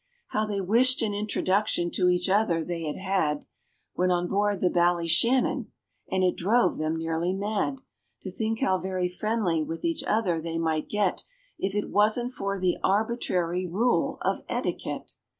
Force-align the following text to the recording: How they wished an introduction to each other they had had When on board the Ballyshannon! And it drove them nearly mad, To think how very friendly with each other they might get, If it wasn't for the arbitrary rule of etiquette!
How 0.29 0.47
they 0.47 0.59
wished 0.59 1.03
an 1.03 1.13
introduction 1.13 1.91
to 1.91 2.09
each 2.09 2.27
other 2.27 2.63
they 2.65 2.85
had 2.85 2.95
had 2.95 3.45
When 3.93 4.09
on 4.09 4.27
board 4.27 4.59
the 4.59 4.71
Ballyshannon! 4.71 5.67
And 6.09 6.23
it 6.23 6.35
drove 6.35 6.79
them 6.79 6.95
nearly 6.97 7.33
mad, 7.33 7.77
To 8.23 8.31
think 8.31 8.61
how 8.61 8.79
very 8.79 9.07
friendly 9.07 9.61
with 9.61 9.85
each 9.85 10.03
other 10.05 10.41
they 10.41 10.57
might 10.57 10.89
get, 10.89 11.23
If 11.59 11.75
it 11.75 11.91
wasn't 11.91 12.33
for 12.33 12.57
the 12.59 12.77
arbitrary 12.83 13.67
rule 13.67 14.17
of 14.23 14.41
etiquette! 14.49 15.13